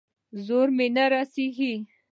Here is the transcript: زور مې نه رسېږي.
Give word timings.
زور 0.45 0.67
مې 0.77 0.87
نه 0.95 1.05
رسېږي. 1.11 1.73